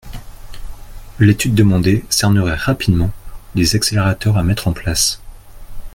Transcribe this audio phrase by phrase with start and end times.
[1.19, 3.11] L’étude demandée cernerait rapidement
[3.53, 5.21] les accélérateurs à mettre en place.